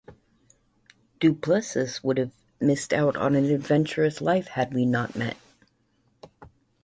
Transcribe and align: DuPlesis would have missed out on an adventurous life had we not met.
DuPlesis 1.19 2.03
would 2.03 2.17
have 2.17 2.31
missed 2.59 2.91
out 2.91 3.15
on 3.15 3.35
an 3.35 3.45
adventurous 3.45 4.19
life 4.19 4.47
had 4.47 4.73
we 4.73 4.83
not 4.83 5.15
met. 5.15 5.37